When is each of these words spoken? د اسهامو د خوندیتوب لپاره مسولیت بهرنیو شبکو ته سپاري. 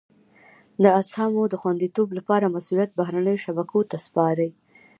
د 0.83 0.85
اسهامو 1.01 1.43
د 1.49 1.55
خوندیتوب 1.61 2.07
لپاره 2.17 2.51
مسولیت 2.55 2.91
بهرنیو 2.99 3.43
شبکو 3.45 3.79
ته 3.89 3.97
سپاري. 4.05 4.49